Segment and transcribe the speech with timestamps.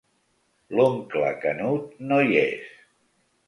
[0.79, 2.69] L'oncle Canut no hi és.